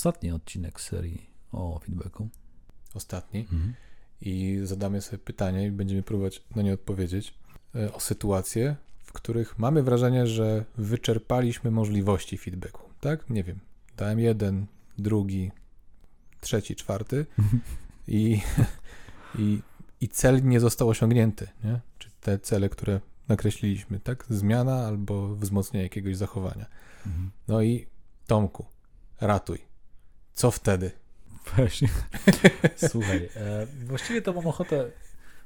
ostatni 0.00 0.32
odcinek 0.32 0.80
serii 0.80 1.30
o 1.52 1.78
feedbacku. 1.78 2.28
Ostatni. 2.94 3.40
Mhm. 3.40 3.74
I 4.20 4.60
zadamy 4.64 5.00
sobie 5.00 5.18
pytanie 5.18 5.66
i 5.66 5.70
będziemy 5.70 6.02
próbować 6.02 6.42
na 6.56 6.62
nie 6.62 6.72
odpowiedzieć. 6.72 7.34
e, 7.74 7.92
O 7.92 8.00
sytuacje, 8.00 8.76
w 9.04 9.12
których 9.12 9.58
mamy 9.58 9.82
wrażenie, 9.82 10.26
że 10.26 10.64
wyczerpaliśmy 10.78 11.70
możliwości 11.70 12.38
feedbacku. 12.38 12.82
Tak? 13.00 13.30
Nie 13.30 13.44
wiem. 13.44 13.58
Dałem 13.96 14.18
jeden, 14.20 14.66
drugi, 14.98 15.50
trzeci, 16.40 16.76
czwarty 16.76 17.26
i, 18.08 18.40
i, 19.38 19.58
i 20.00 20.08
cel 20.08 20.44
nie 20.44 20.60
został 20.60 20.88
osiągnięty. 20.88 21.48
Nie? 21.64 21.80
Czy 21.98 22.10
te 22.20 22.38
cele, 22.38 22.68
które 22.68 23.00
nakreśliliśmy, 23.28 24.00
tak? 24.00 24.26
Zmiana 24.30 24.86
albo 24.86 25.36
wzmocnienie 25.36 25.82
jakiegoś 25.82 26.16
zachowania. 26.16 26.66
Mhm. 27.06 27.30
No 27.48 27.62
i 27.62 27.86
Tomku, 28.26 28.66
ratuj. 29.20 29.69
Co 30.32 30.50
wtedy? 30.50 30.90
Właśnie. 31.56 31.88
Słuchaj, 32.90 33.28
e, 33.36 33.66
właściwie 33.86 34.22
to 34.22 34.32
mam 34.32 34.46
ochotę, 34.46 34.90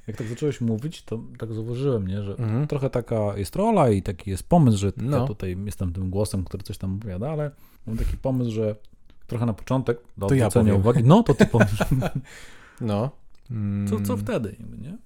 jak 0.06 0.16
tak 0.16 0.26
zacząłeś 0.26 0.60
mówić, 0.60 1.02
to 1.02 1.20
tak 1.38 1.52
zauważyłem, 1.52 2.06
nie, 2.06 2.22
że 2.22 2.32
Mhm. 2.32 2.66
trochę 2.66 2.90
taka 2.90 3.36
jest 3.36 3.56
rola 3.56 3.90
i 3.90 4.02
taki 4.02 4.30
jest 4.30 4.48
pomysł, 4.48 4.78
że 4.78 4.92
No. 4.96 5.18
ja 5.20 5.26
tutaj 5.26 5.56
jestem 5.64 5.92
tym 5.92 6.10
głosem, 6.10 6.44
który 6.44 6.62
coś 6.62 6.78
tam 6.78 6.96
opowiada, 6.96 7.30
ale 7.30 7.50
mam 7.86 7.96
taki 7.96 8.16
pomysł, 8.16 8.50
że 8.50 8.76
trochę 9.26 9.46
na 9.46 9.52
początek 9.52 9.98
do 10.16 10.26
To 10.26 10.34
ja 10.34 10.50
powiem. 10.50 10.76
uwagi. 10.76 11.02
No, 11.04 11.22
to 11.22 11.34
ty 11.34 11.46
powiesz. 11.46 11.84
No. 12.80 13.10
Co, 13.90 14.00
co 14.00 14.12
Mm. 14.12 14.18
wtedy, 14.24 14.56
nie? 14.78 14.98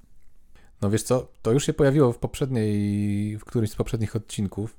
No 0.82 0.90
wiesz 0.90 1.02
co, 1.02 1.28
to 1.42 1.52
już 1.52 1.66
się 1.66 1.72
pojawiło 1.72 2.12
w 2.12 2.18
poprzedniej, 2.18 3.38
w 3.38 3.44
którymś 3.44 3.70
z 3.70 3.76
poprzednich 3.76 4.16
odcinków. 4.16 4.76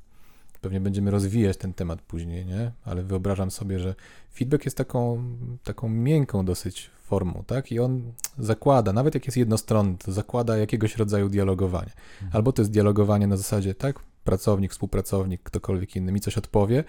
Pewnie 0.61 0.79
będziemy 0.81 1.11
rozwijać 1.11 1.57
ten 1.57 1.73
temat 1.73 2.01
później, 2.01 2.45
nie? 2.45 2.71
Ale 2.85 3.03
wyobrażam 3.03 3.51
sobie, 3.51 3.79
że 3.79 3.95
feedback 4.33 4.65
jest 4.65 4.77
taką, 4.77 5.23
taką 5.63 5.89
miękką 5.89 6.45
dosyć 6.45 6.91
formą, 7.01 7.43
tak? 7.47 7.71
I 7.71 7.79
on 7.79 8.11
zakłada, 8.37 8.93
nawet 8.93 9.13
jak 9.13 9.25
jest 9.25 9.37
jednostronny, 9.37 9.97
to 9.97 10.11
zakłada 10.11 10.57
jakiegoś 10.57 10.97
rodzaju 10.97 11.29
dialogowanie. 11.29 11.91
Mhm. 12.21 12.31
Albo 12.33 12.51
to 12.51 12.61
jest 12.61 12.71
dialogowanie 12.71 13.27
na 13.27 13.37
zasadzie, 13.37 13.75
tak? 13.75 13.99
Pracownik, 14.23 14.71
współpracownik, 14.71 15.43
ktokolwiek 15.43 15.95
inny 15.95 16.11
mi 16.11 16.19
coś 16.19 16.37
odpowie, 16.37 16.83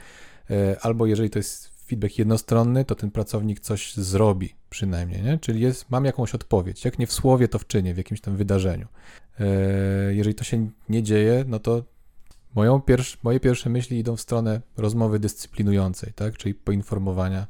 e, 0.51 0.77
albo 0.81 1.07
jeżeli 1.07 1.31
to 1.31 1.39
jest 1.39 1.81
feedback 1.87 2.19
jednostronny, 2.19 2.85
to 2.85 2.95
ten 2.95 3.11
pracownik 3.11 3.61
coś 3.61 3.95
zrobi 3.95 4.55
przynajmniej, 4.71 5.23
nie? 5.23 5.39
Czyli 5.39 5.61
jest, 5.61 5.91
mam 5.91 6.05
jakąś 6.05 6.35
odpowiedź, 6.35 6.85
jak 6.85 6.99
nie 6.99 7.07
w 7.07 7.13
słowie, 7.13 7.49
to 7.49 7.59
w 7.59 7.67
czynie, 7.67 7.95
w 7.95 7.97
jakimś 7.97 8.21
tam 8.21 8.37
wydarzeniu. 8.37 8.87
E, 9.41 10.15
Jeżeli 10.15 10.35
to 10.35 10.45
się 10.45 10.71
nie 10.89 11.03
dzieje, 11.03 11.45
no 11.49 11.59
to 11.59 11.85
moją 12.55 12.83
moje 13.23 13.41
pierwsze 13.41 13.71
myśli 13.71 13.99
idą 13.99 14.17
w 14.17 14.21
stronę 14.21 14.61
rozmowy 14.77 15.19
dyscyplinującej, 15.19 16.13
tak? 16.13 16.37
Czyli 16.37 16.55
poinformowania, 16.55 17.47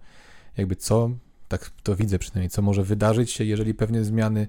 jakby 0.57 0.77
co, 0.77 1.11
tak 1.49 1.71
to 1.83 1.97
widzę 1.97 2.19
przynajmniej, 2.19 2.51
co 2.51 2.63
może 2.63 2.83
wydarzyć 2.83 3.31
się, 3.31 3.45
jeżeli 3.45 3.75
pewne 3.75 4.05
zmiany 4.05 4.49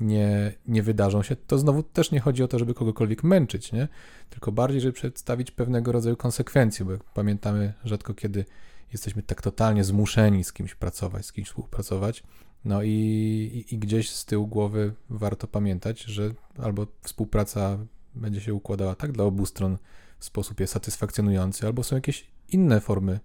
nie, 0.00 0.52
nie 0.66 0.82
wydarzą 0.82 1.22
się. 1.22 1.36
To 1.36 1.58
znowu 1.58 1.82
też 1.82 2.10
nie 2.10 2.20
chodzi 2.20 2.42
o 2.42 2.48
to, 2.48 2.58
żeby 2.58 2.74
kogokolwiek 2.74 3.24
męczyć, 3.24 3.72
nie? 3.72 3.88
Tylko 4.30 4.52
bardziej, 4.52 4.80
żeby 4.80 4.92
przedstawić 4.92 5.50
pewnego 5.50 5.92
rodzaju 5.92 6.16
konsekwencje, 6.16 6.84
bo 6.84 6.92
pamiętamy, 7.14 7.74
rzadko 7.84 8.14
kiedy 8.14 8.44
jesteśmy 8.92 9.22
tak 9.22 9.42
totalnie 9.42 9.84
zmuszeni 9.84 10.44
z 10.44 10.52
kimś 10.52 10.74
pracować, 10.74 11.26
z 11.26 11.32
kimś 11.32 11.48
współpracować. 11.48 12.22
No 12.64 12.82
i, 12.82 12.88
i, 12.88 13.74
i 13.74 13.78
gdzieś 13.78 14.10
z 14.10 14.24
tyłu 14.24 14.46
głowy 14.46 14.94
warto 15.10 15.46
pamiętać, 15.46 16.02
że 16.02 16.30
albo 16.58 16.86
współpraca 17.02 17.78
będzie 18.14 18.40
się 18.40 18.54
układała 18.54 18.94
tak 18.94 19.12
dla 19.12 19.24
obu 19.24 19.46
stron 19.46 19.78
w 20.18 20.24
sposób 20.24 20.60
jest 20.60 20.72
satysfakcjonujący, 20.72 21.66
albo 21.66 21.82
są 21.82 21.96
jakieś 21.96 22.26
inne 22.48 22.80
formy 22.80 23.20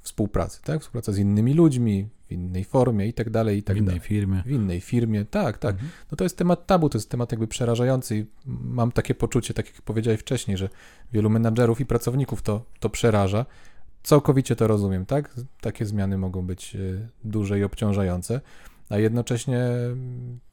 współpracy, 0.00 0.62
tak? 0.64 0.80
Współpraca 0.80 1.12
z 1.12 1.18
innymi 1.18 1.54
ludźmi, 1.54 2.08
w 2.28 2.32
innej 2.32 2.64
formie 2.64 3.06
i 3.06 3.12
tak 3.12 3.30
dalej, 3.30 3.58
i 3.58 3.62
tak 3.62 3.76
w 3.76 3.78
innej 3.78 3.94
dalej. 3.94 4.08
firmie. 4.08 4.42
W 4.46 4.50
innej 4.50 4.80
firmie, 4.80 5.24
tak, 5.24 5.58
tak. 5.58 5.74
Mhm. 5.74 5.90
No 6.10 6.16
to 6.16 6.24
jest 6.24 6.36
temat 6.36 6.66
tabu, 6.66 6.88
to 6.88 6.98
jest 6.98 7.10
temat 7.10 7.32
jakby 7.32 7.46
przerażający 7.46 8.16
i 8.16 8.26
mam 8.46 8.92
takie 8.92 9.14
poczucie, 9.14 9.54
tak 9.54 9.66
jak 9.66 9.82
powiedziałeś 9.82 10.20
wcześniej, 10.20 10.56
że 10.56 10.68
wielu 11.12 11.30
menadżerów 11.30 11.80
i 11.80 11.86
pracowników 11.86 12.42
to, 12.42 12.64
to 12.80 12.90
przeraża. 12.90 13.46
Całkowicie 14.02 14.56
to 14.56 14.66
rozumiem, 14.66 15.06
tak? 15.06 15.34
Takie 15.60 15.86
zmiany 15.86 16.18
mogą 16.18 16.46
być 16.46 16.74
y, 16.74 17.08
duże 17.24 17.58
i 17.58 17.64
obciążające, 17.64 18.40
a 18.88 18.98
jednocześnie 18.98 19.60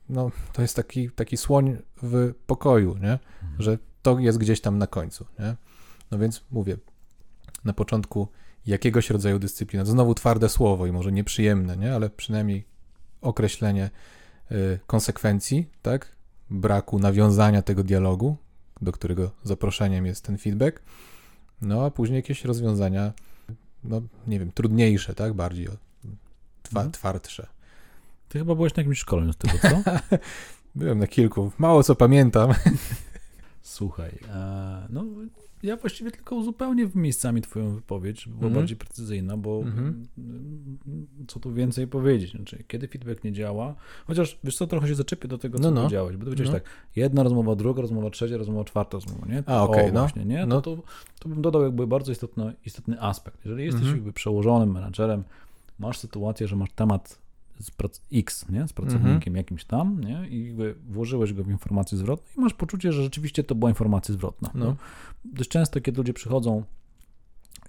no, 0.09 0.31
to 0.53 0.61
jest 0.61 0.75
taki, 0.75 1.09
taki 1.11 1.37
słoń 1.37 1.77
w 2.03 2.33
pokoju, 2.47 2.97
nie? 2.97 3.11
Mhm. 3.11 3.19
Że 3.59 3.77
to 4.01 4.19
jest 4.19 4.37
gdzieś 4.37 4.61
tam 4.61 4.77
na 4.77 4.87
końcu, 4.87 5.25
nie? 5.39 5.55
No 6.11 6.17
więc 6.19 6.43
mówię, 6.51 6.77
na 7.65 7.73
początku 7.73 8.27
jakiegoś 8.65 9.09
rodzaju 9.09 9.39
dyscyplina, 9.39 9.85
to 9.85 9.91
znowu 9.91 10.15
twarde 10.15 10.49
słowo 10.49 10.85
i 10.87 10.91
może 10.91 11.11
nieprzyjemne, 11.11 11.77
nie? 11.77 11.95
Ale 11.95 12.09
przynajmniej 12.09 12.65
określenie 13.21 13.89
y, 14.51 14.79
konsekwencji, 14.87 15.69
tak? 15.81 16.15
Braku 16.49 16.99
nawiązania 16.99 17.61
tego 17.61 17.83
dialogu, 17.83 18.37
do 18.81 18.91
którego 18.91 19.31
zaproszeniem 19.43 20.05
jest 20.05 20.25
ten 20.25 20.37
feedback, 20.37 20.81
no 21.61 21.85
a 21.85 21.91
później 21.91 22.15
jakieś 22.15 22.45
rozwiązania, 22.45 23.13
no 23.83 24.01
nie 24.27 24.39
wiem, 24.39 24.51
trudniejsze, 24.51 25.15
tak? 25.15 25.33
Bardziej 25.33 25.67
twa, 26.63 26.79
Mhm. 26.79 26.91
twardsze. 26.91 27.47
Ty 28.29 28.39
chyba 28.39 28.55
byłeś 28.55 28.75
na 28.75 28.81
jakimś 28.81 28.99
szkoleniu 28.99 29.33
z 29.33 29.37
tego, 29.37 29.53
co? 29.61 29.69
Byłem 30.75 30.99
na 30.99 31.07
kilku, 31.07 31.51
mało 31.57 31.83
co 31.83 31.95
pamiętam. 31.95 32.51
Słuchaj, 33.61 34.11
no 34.89 35.05
ja 35.63 35.77
właściwie 35.77 36.11
tylko 36.11 36.35
uzupełnię 36.35 36.89
miejscami 36.95 37.41
twoją 37.41 37.75
wypowiedź, 37.75 38.23
żeby 38.23 38.35
była 38.35 38.47
Mhm. 38.47 38.61
bardziej 38.61 38.77
precyzyjna, 38.77 39.37
bo 39.37 39.59
mm, 39.61 40.07
co 41.27 41.39
tu 41.39 41.53
więcej 41.53 41.87
powiedzieć, 41.87 42.31
znaczy 42.31 42.63
kiedy 42.67 42.87
feedback 42.87 43.23
nie 43.23 43.31
działa, 43.31 43.75
chociaż 44.07 44.39
wiesz 44.43 44.57
co, 44.57 44.67
trochę 44.67 44.87
się 44.87 44.95
zaczepię 44.95 45.27
do 45.27 45.37
tego, 45.37 45.57
co 45.57 45.63
No, 45.63 45.71
no. 45.71 45.81
powiedziałeś, 45.81 46.15
bo 46.15 46.19
ty 46.19 46.25
powiedziałeś 46.25 46.49
No. 46.51 46.59
tak, 46.59 46.63
jedna 46.95 47.23
rozmowa, 47.23 47.55
druga 47.55 47.81
rozmowa, 47.81 48.09
trzecia 48.09 48.37
rozmowa, 48.37 48.63
czwarta 48.63 48.97
rozmowa, 48.97 49.27
nie? 49.27 49.43
A, 49.45 49.63
okej, 49.63 49.89
O, 49.89 49.93
no. 49.93 49.99
właśnie, 49.99 50.25
nie? 50.25 50.45
No. 50.45 50.61
To, 50.61 50.75
to, 50.75 50.81
to 51.19 51.29
bym 51.29 51.41
dodał 51.41 51.61
jakby 51.63 51.87
bardzo 51.87 52.11
istotny, 52.11 52.53
istotny 52.65 53.01
aspekt. 53.01 53.45
Jeżeli 53.45 53.63
jesteś 53.65 53.81
Mhm. 53.81 53.97
jakby 53.97 54.13
przełożonym 54.13 54.71
menadżerem, 54.71 55.23
masz 55.79 55.97
sytuację, 55.97 56.47
że 56.47 56.55
masz 56.55 56.71
temat 56.71 57.19
z 57.59 57.71
prac- 57.71 58.01
X, 58.13 58.49
nie? 58.49 58.67
Z 58.67 58.73
pracownikiem 58.73 59.13
Mhm. 59.15 59.35
jakimś 59.35 59.65
tam, 59.65 60.01
nie? 60.03 60.27
I 60.29 60.45
jakby 60.47 60.75
włożyłeś 60.89 61.33
go 61.33 61.43
w 61.43 61.49
informację 61.49 61.97
zwrotną 61.97 62.25
i 62.37 62.41
masz 62.41 62.53
poczucie, 62.53 62.91
że 62.91 63.03
rzeczywiście 63.03 63.43
to 63.43 63.55
była 63.55 63.71
informacja 63.71 64.13
zwrotna. 64.13 64.49
No. 64.55 64.75
Dość 65.25 65.49
często, 65.49 65.81
kiedy 65.81 65.97
ludzie 65.97 66.13
przychodzą 66.13 66.63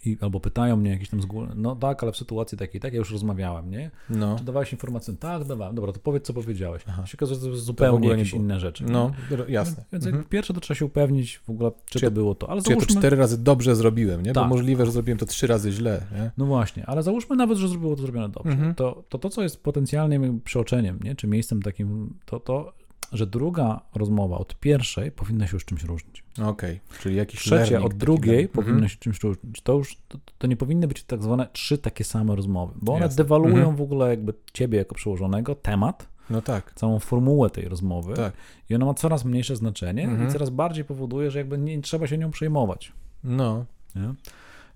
i 0.05 0.17
albo 0.21 0.41
pytają 0.41 0.77
mnie 0.77 0.91
jakieś 0.91 1.09
tam 1.09 1.23
z 1.23 1.27
góry, 1.27 1.49
no 1.55 1.77
tak, 1.77 2.03
ale 2.03 2.13
w 2.13 2.17
sytuacji 2.17 2.59
takiej, 2.59 2.81
tak, 2.81 2.93
ja 2.93 2.99
już 2.99 3.11
rozmawiałem, 3.13 3.71
nie? 3.71 3.91
No, 4.11 4.39
Czy 4.39 4.45
dawałeś 4.45 4.73
informację? 4.73 5.15
Tak, 5.17 5.45
dawałem. 5.45 5.75
Dobra, 5.75 5.93
to 5.93 6.01
powiedz, 6.01 6.25
co 6.25 6.33
powiedziałeś. 6.35 6.83
Aha. 6.89 7.07
Się 7.07 7.17
okazuje, 7.19 7.41
że 7.41 7.47
to 7.47 7.57
zupełnie 7.57 8.09
nie 8.09 8.13
jakieś 8.13 8.33
inne 8.33 8.61
rzeczy. 8.61 8.85
no, 8.85 9.11
nie? 9.49 9.53
jasne. 9.55 9.85
Więc 9.93 10.07
Mhm. 10.07 10.25
pierwsze 10.25 10.55
to 10.55 10.61
trzeba 10.61 10.79
się 10.79 10.85
upewnić 10.85 11.39
w 11.39 11.51
ogóle, 11.51 11.71
czy, 11.87 11.99
Czy 11.99 12.07
to 12.07 12.11
było 12.11 12.35
to. 12.35 12.51
Ale 12.51 12.63
Czy 12.63 12.71
ja 12.71 12.77
to 12.77 12.81
załóżmy, 12.81 13.01
cztery 13.01 13.17
razy 13.17 13.39
dobrze 13.39 13.77
zrobiłem, 13.77 14.23
nie? 14.23 14.33
Bo 14.33 14.41
Tak. 14.41 14.49
możliwe, 14.51 14.87
że 14.87 14.93
zrobiłem 14.93 15.19
to 15.19 15.27
trzy 15.27 15.47
razy 15.47 15.73
źle, 15.73 16.03
nie? 16.15 16.31
No 16.39 16.47
właśnie, 16.47 16.87
ale 16.87 17.03
załóżmy 17.03 17.37
nawet, 17.37 17.59
że 17.59 17.69
zrobiło 17.69 17.97
to 17.97 18.03
zrobione 18.03 18.29
dobrze. 18.29 18.53
Mhm. 18.53 18.75
To, 18.75 19.05
to 19.09 19.19
to, 19.19 19.31
co 19.31 19.43
jest 19.43 19.63
potencjalnym 19.63 20.41
przeoczeniem, 20.41 20.99
nie? 21.05 21.15
czy 21.15 21.27
miejscem 21.27 21.63
takim, 21.63 22.15
to 22.25 22.41
to, 22.41 22.73
że 23.13 23.27
druga 23.27 23.81
rozmowa 23.95 24.39
od 24.39 24.61
pierwszej 24.61 25.13
powinna 25.13 25.47
się 25.47 25.57
już 25.57 25.65
czymś 25.65 25.85
różnić. 25.85 26.25
Okej, 26.43 26.81
czyli 27.01 27.17
jakiś 27.17 27.41
Trzecia 27.41 27.79
od 27.79 27.85
taki 27.85 27.97
drugiej 27.99 28.45
dla- 28.47 28.55
powinna 28.55 28.73
Mhm. 28.75 28.89
się 28.89 28.97
czymś 28.97 29.21
różnić. 29.23 29.61
To 29.63 29.73
już 29.73 29.97
to, 30.09 30.19
to 30.39 30.47
nie 30.47 30.57
powinny 30.57 30.89
być 30.89 31.05
tak 31.05 31.23
zwane 31.23 31.49
trzy 31.53 31.79
takie 31.79 32.05
same 32.05 32.37
rozmowy, 32.37 32.75
bo 32.83 32.93
one 32.95 33.05
Jasne. 33.05 33.17
dewaluują 33.25 33.57
Mhm. 33.57 33.77
w 33.77 33.81
ogóle 33.81 34.11
jakby 34.11 34.35
ciebie 34.53 34.79
jako 34.79 34.95
przełożonego, 34.95 35.55
temat, 35.55 36.09
No 36.31 36.43
tak, 36.43 36.73
całą 36.75 36.99
formułę 36.99 37.51
tej 37.51 37.69
rozmowy 37.69 38.15
tak. 38.15 38.33
i 38.71 38.75
ona 38.75 38.87
ma 38.87 38.95
coraz 38.95 39.25
mniejsze 39.25 39.57
znaczenie 39.57 40.05
Mhm. 40.05 40.29
i 40.29 40.33
coraz 40.33 40.51
bardziej 40.51 40.85
powoduje, 40.85 41.31
że 41.31 41.39
jakby 41.39 41.59
nie 41.59 41.83
trzeba 41.83 42.07
się 42.07 42.19
nią 42.19 42.31
przejmować. 42.31 42.93
No, 43.25 43.65
Nie? 43.97 44.15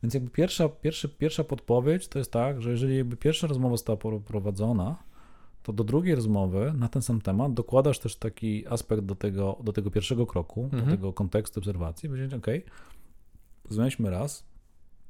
Więc 0.02 0.14
jakby 0.14 0.30
pierwsza, 0.30 0.68
pierwszy, 0.68 1.08
pierwsza 1.08 1.44
podpowiedź 1.44 2.08
to 2.08 2.18
jest 2.18 2.32
tak, 2.32 2.62
że 2.62 2.70
jeżeli 2.70 2.96
jakby 2.96 3.16
pierwsza 3.16 3.46
rozmowa 3.46 3.74
została 3.76 3.98
prowadzona, 4.26 4.96
to 5.64 5.72
do 5.72 5.84
drugiej 5.84 6.14
rozmowy 6.14 6.72
na 6.76 6.88
ten 6.88 7.02
sam 7.02 7.20
temat 7.20 7.54
dokładasz 7.54 7.98
też 7.98 8.16
taki 8.16 8.66
aspekt 8.68 9.02
do 9.02 9.14
tego, 9.14 9.58
do 9.64 9.72
tego 9.72 9.90
pierwszego 9.90 10.26
kroku, 10.26 10.68
do 10.72 10.78
Mhm. 10.78 10.96
tego 10.96 11.12
kontekstu 11.12 11.60
obserwacji, 11.60 12.08
powiedzieć, 12.08 12.34
ok, 12.34 12.46
poznaliśmy 13.62 14.10
raz 14.10 14.44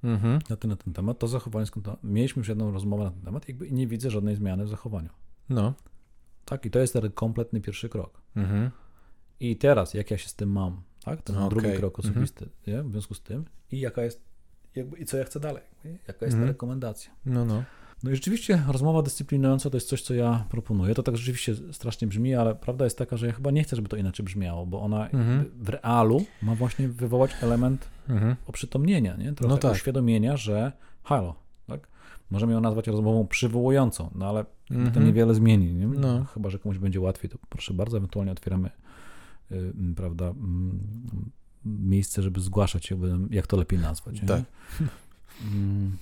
mhm. 0.05 0.39
na 0.51 0.56
ten, 0.56 0.71
na 0.71 0.77
ten 0.77 0.93
temat, 0.95 1.19
to 1.19 1.29
zachowanie, 1.29 1.67
skąd 1.67 1.87
mieliśmy 2.03 2.41
już 2.41 2.49
jedną 2.49 2.73
rozmowę 2.73 3.05
na 3.05 3.11
ten 3.11 3.21
temat 3.23 3.49
jakby 3.49 3.67
i 3.67 3.73
nie 3.73 3.87
widzę 3.87 4.11
żadnej 4.11 4.37
zmiany 4.37 4.65
w 4.65 4.69
zachowaniu. 4.69 5.09
no, 5.49 5.75
Tak, 6.45 6.67
i 6.67 6.71
to 6.71 6.79
jest 6.79 6.93
ten 6.93 7.11
kompletny 7.12 7.61
pierwszy 7.61 7.89
krok. 7.89 8.21
mhm. 8.37 8.71
I 9.41 9.57
teraz, 9.57 9.95
jak 9.95 10.11
ja 10.11 10.19
się 10.19 10.29
z 10.29 10.35
tym 10.35 10.50
mam, 10.53 10.83
tak? 11.05 11.23
Ten 11.23 11.37
Okej. 11.37 11.49
drugi 11.50 11.77
krok 11.77 11.99
Mhm. 11.99 12.12
osobisty, 12.15 12.49
nie? 12.67 12.83
w 12.83 12.91
związku 12.91 13.15
z 13.15 13.21
tym 13.23 13.45
i 13.71 13.81
jaka 13.81 14.03
jest, 14.03 14.21
jakby, 14.75 14.99
i 14.99 15.05
co 15.05 15.17
ja 15.17 15.25
chcę 15.25 15.41
dalej, 15.41 15.62
nie? 15.85 15.91
jaka 15.91 16.07
jest 16.09 16.19
ta 16.19 16.27
Mhm. 16.27 16.49
rekomendacja. 16.49 17.11
no, 17.27 17.45
no. 17.45 17.65
No 18.02 18.11
i 18.11 18.14
rzeczywiście 18.14 18.62
rozmowa 18.69 19.02
dyscyplinująca 19.02 19.70
to 19.70 19.76
jest 19.76 19.88
coś, 19.88 20.02
co 20.02 20.14
ja 20.14 20.44
proponuję. 20.50 20.94
To 20.94 21.02
tak 21.02 21.17
rzeczywiście 21.17 21.55
strasznie 21.73 22.08
brzmi, 22.08 22.35
ale 22.35 22.55
prawda 22.55 22.85
jest 22.85 22.99
taka, 22.99 23.17
że 23.17 23.26
ja 23.26 23.32
chyba 23.32 23.50
nie 23.50 23.64
chcę, 23.64 23.76
żeby 23.76 23.88
to 23.88 23.96
inaczej 23.96 24.25
brzmiało, 24.25 24.67
bo 24.67 24.82
ona 24.82 25.08
Mhm. 25.08 25.44
w 25.58 25.69
realu 25.69 26.25
ma 26.43 26.55
właśnie 26.55 26.88
wywołać 26.88 27.31
element 27.43 27.88
Mhm. 28.08 28.37
oprzytomnienia, 28.46 29.17
nie? 29.17 29.32
Trochę 29.32 29.55
No 29.55 29.58
tak. 29.58 29.73
uświadomienia, 29.73 30.37
że 30.37 30.73
halo, 31.02 31.35
tak? 31.67 31.88
Możemy 32.31 32.52
ją 32.52 32.61
nazwać 32.61 32.87
rozmową 32.87 33.26
przywołującą, 33.26 34.11
no 34.14 34.29
ale 34.29 34.44
to 34.69 34.75
Mhm. 34.75 35.06
niewiele 35.06 35.35
zmieni. 35.35 35.75
Nie? 35.75 35.87
No. 35.87 36.25
Chyba, 36.25 36.50
że 36.50 36.58
komuś 36.58 36.79
będzie 36.79 37.00
łatwiej, 37.00 37.31
to 37.31 37.38
proszę 37.49 37.75
bardzo, 37.75 37.97
ewentualnie 37.97 38.32
otwieramy 38.32 38.70
y, 39.52 39.55
m, 39.56 39.94
prawda, 39.97 40.25
m, 40.29 40.81
miejsce, 41.64 42.23
żeby 42.23 42.40
zgłaszać 42.40 42.87
się, 42.87 42.99
jak 43.31 43.47
to 43.47 43.56
lepiej 43.56 43.79
nazwać. 43.79 44.20
Tak. 44.26 44.43
Mm. 45.52 45.97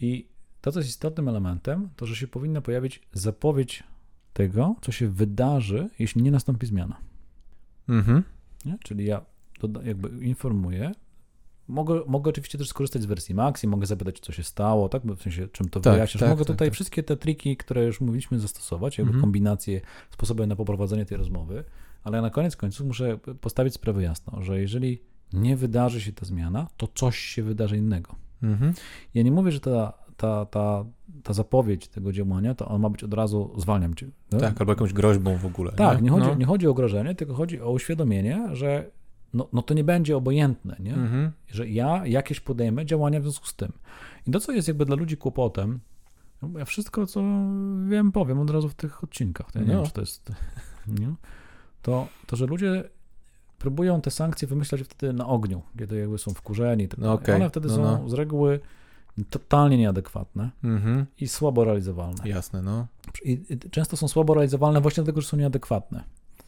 I 0.00 0.26
to, 0.64 0.72
co 0.72 0.78
jest 0.78 0.88
istotnym 0.90 1.28
elementem, 1.28 1.88
to, 1.96 2.06
że 2.06 2.16
się 2.16 2.28
powinna 2.28 2.60
pojawić 2.60 3.02
zapowiedź 3.12 3.82
tego, 4.32 4.76
co 4.82 4.92
się 4.92 5.08
wydarzy, 5.08 5.88
jeśli 5.98 6.22
nie 6.22 6.30
nastąpi 6.30 6.66
zmiana. 6.66 6.96
Mhm. 7.88 8.22
Nie? 8.64 8.78
Czyli 8.84 9.04
ja 9.04 9.24
doda- 9.60 9.82
jakby 9.82 10.24
informuję. 10.24 10.92
Mogę, 11.68 12.00
mogę 12.06 12.28
oczywiście 12.30 12.58
też 12.58 12.68
skorzystać 12.68 13.02
z 13.02 13.06
wersji 13.06 13.34
Maxi, 13.34 13.66
mogę 13.68 13.86
zapytać, 13.86 14.20
co 14.20 14.32
się 14.32 14.42
stało, 14.42 14.88
tak? 14.88 15.02
W 15.06 15.22
sensie, 15.22 15.48
czym 15.48 15.68
to 15.68 15.80
Tak, 15.80 15.92
wyjaśniasz. 15.92 16.20
tak, 16.20 16.30
mogę 16.30 16.44
tak, 16.44 16.54
tutaj 16.54 16.68
tak. 16.68 16.74
wszystkie 16.74 17.02
te 17.02 17.16
triki, 17.16 17.56
które 17.56 17.84
już 17.84 18.00
mówiliśmy, 18.00 18.40
zastosować, 18.40 18.98
jakby 18.98 19.08
Mhm. 19.10 19.20
kombinacje, 19.22 19.80
sposoby 20.10 20.46
na 20.46 20.56
poprowadzenie 20.56 21.04
tej 21.06 21.18
rozmowy, 21.18 21.64
ale 22.02 22.22
na 22.22 22.30
koniec 22.30 22.56
końców 22.56 22.86
muszę 22.86 23.18
postawić 23.40 23.74
sprawę 23.74 24.02
jasno, 24.02 24.42
że 24.42 24.60
jeżeli 24.60 25.02
nie 25.32 25.56
wydarzy 25.56 26.00
się 26.00 26.12
ta 26.12 26.26
zmiana, 26.26 26.66
to 26.76 26.88
coś 26.94 27.18
się 27.18 27.42
wydarzy 27.42 27.76
innego. 27.76 28.14
Mhm. 28.42 28.74
Ja 29.14 29.22
nie 29.22 29.32
mówię, 29.32 29.52
że 29.52 29.60
ta, 29.60 29.92
ta, 30.16 30.46
ta, 30.46 30.84
ta 31.22 31.32
zapowiedź 31.32 31.88
tego 31.88 32.12
działania, 32.12 32.54
to 32.54 32.68
on 32.68 32.80
ma 32.82 32.90
być 32.90 33.04
od 33.04 33.14
razu 33.14 33.52
zwalniam 33.56 33.94
cię. 33.94 34.08
no? 34.32 34.38
Tak, 34.40 34.60
albo 34.60 34.72
jakąś 34.72 34.92
groźbą 34.92 35.36
w 35.36 35.46
ogóle. 35.46 35.72
Tak, 35.72 36.02
nie 36.02 36.10
chodzi, 36.10 36.26
No. 36.26 36.34
nie 36.34 36.44
chodzi 36.46 36.66
o 36.66 36.74
grożenie, 36.74 37.14
tylko 37.14 37.34
chodzi 37.34 37.60
o 37.60 37.70
uświadomienie, 37.70 38.48
że 38.52 38.90
no, 39.34 39.48
no 39.52 39.62
to 39.62 39.74
nie 39.74 39.84
będzie 39.84 40.16
obojętne, 40.16 40.76
nie? 40.80 40.94
Mhm. 40.94 41.30
że 41.48 41.68
ja 41.68 42.06
jakieś 42.06 42.40
podejmę 42.40 42.86
działania 42.86 43.20
w 43.20 43.22
związku 43.22 43.46
z 43.46 43.54
tym. 43.54 43.72
I 44.26 44.30
to, 44.30 44.40
co 44.40 44.52
jest 44.52 44.68
jakby 44.68 44.84
dla 44.84 44.96
ludzi 44.96 45.16
kłopotem, 45.16 45.80
no 46.42 46.58
ja 46.58 46.64
wszystko, 46.64 47.06
co 47.06 47.22
wiem, 47.88 48.12
powiem 48.12 48.38
od 48.40 48.50
razu 48.50 48.68
w 48.68 48.74
tych 48.74 49.04
odcinkach. 49.04 49.52
To 49.52 49.58
ja 49.58 49.64
nie 49.64 49.72
No. 49.72 49.78
wiem, 49.78 49.86
czy 49.86 49.92
to 49.92 50.00
jest. 50.00 50.32
Nie? 51.00 51.14
To, 51.82 52.06
to, 52.26 52.36
że 52.36 52.46
ludzie 52.46 52.84
próbują 53.58 54.00
te 54.00 54.10
sankcje 54.10 54.48
wymyślać 54.48 54.80
wtedy 54.82 55.12
na 55.12 55.26
ogniu, 55.26 55.62
kiedy 55.78 55.98
jakby 55.98 56.18
są 56.18 56.34
wkurzeni. 56.34 56.84
i 56.84 56.88
Tak 56.88 56.98
No 56.98 57.06
dalej. 57.06 57.22
okej, 57.22 57.34
One 57.34 57.48
wtedy 57.50 57.68
no, 57.68 57.74
są 57.74 57.82
no. 57.82 58.08
z 58.08 58.12
reguły 58.12 58.60
totalnie 59.30 59.78
nieadekwatne 59.78 60.50
Mhm. 60.64 61.06
i 61.20 61.28
słabo 61.28 61.64
realizowalne. 61.64 62.28
Jasne, 62.28 62.62
no. 62.62 62.86
I, 63.24 63.44
często 63.70 63.96
są 63.96 64.08
słabo 64.08 64.34
realizowalne 64.34 64.80
właśnie 64.80 65.02
dlatego, 65.02 65.20
że 65.20 65.28
są 65.28 65.36
nieadekwatne. 65.36 66.04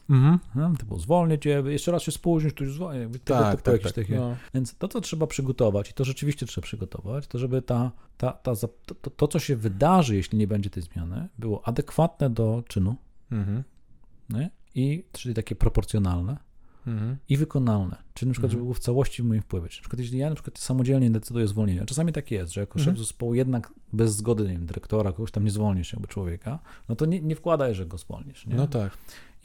Mhm. 0.09 0.39
No, 0.55 0.73
typu 0.79 0.99
zwolnię 0.99 1.39
cię, 1.39 1.63
jeszcze 1.65 1.91
raz 1.91 2.03
się 2.03 2.11
spóźnisz, 2.11 2.53
to 2.53 2.63
już 2.63 2.73
zwolnię. 2.73 3.09
Tak, 3.25 3.51
typu 3.51 3.63
tak, 3.63 3.73
jakieś 3.73 3.93
tak. 3.93 4.05
takie. 4.05 4.15
No. 4.15 4.35
Więc 4.53 4.75
to, 4.77 4.87
co 4.87 5.01
trzeba 5.01 5.27
przygotować, 5.27 5.89
i 5.89 5.93
to 5.93 6.05
rzeczywiście 6.05 6.45
trzeba 6.45 6.65
przygotować, 6.65 7.27
to 7.27 7.39
żeby 7.39 7.61
ta, 7.61 7.91
ta, 8.17 8.31
ta, 8.31 8.55
to, 8.55 8.95
to, 8.95 9.09
to, 9.09 9.27
co 9.27 9.39
się 9.39 9.55
wydarzy, 9.55 10.15
jeśli 10.15 10.37
nie 10.37 10.47
będzie 10.47 10.69
tej 10.69 10.83
zmiany, 10.83 11.27
było 11.39 11.67
adekwatne 11.67 12.29
do 12.29 12.63
czynu, 12.67 12.95
Mhm. 13.31 13.63
I, 14.75 15.03
czyli 15.11 15.35
takie 15.35 15.55
proporcjonalne 15.55 16.37
Mhm. 16.87 17.17
i 17.29 17.37
wykonalne. 17.37 17.95
Czyli 18.13 18.29
na 18.29 18.33
przykład, 18.33 18.49
Mhm. 18.49 18.51
żeby 18.51 18.61
było 18.63 18.73
w 18.73 18.79
całości 18.79 19.21
w 19.23 19.25
moim 19.25 19.41
wpływie. 19.41 19.69
Czyli 19.69 19.79
na 19.79 19.81
przykład, 19.81 19.99
jeśli 19.99 20.17
ja 20.17 20.29
na 20.29 20.35
przykład 20.35 20.59
samodzielnie 20.59 21.11
decyduję 21.11 21.45
o 21.45 21.47
zwolnieniu, 21.47 21.83
a 21.83 21.85
czasami 21.85 22.13
tak 22.13 22.31
jest, 22.31 22.53
że 22.53 22.61
jako 22.61 22.79
Mhm. 22.79 22.95
szef 22.95 23.05
zespołu 23.05 23.33
jednak 23.33 23.73
bez 23.93 24.15
zgody 24.15 24.43
nie 24.43 24.49
wiem, 24.49 24.65
dyrektora, 24.65 25.11
kogoś 25.11 25.31
tam 25.31 25.43
nie 25.43 25.51
zwolnisz 25.51 25.93
jakby 25.93 26.07
człowieka, 26.07 26.59
no 26.89 26.95
to 26.95 27.05
nie, 27.05 27.21
nie 27.21 27.35
wkładaj, 27.35 27.75
że 27.75 27.85
go 27.85 27.97
zwolnisz. 27.97 28.45
Nie? 28.45 28.55
No 28.55 28.67
tak. 28.67 28.97